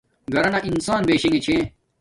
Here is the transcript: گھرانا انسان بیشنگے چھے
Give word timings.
گھرانا 0.33 0.59
انسان 0.71 1.01
بیشنگے 1.07 1.39
چھے 1.45 1.57